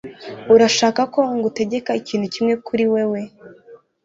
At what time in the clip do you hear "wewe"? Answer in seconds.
2.93-3.21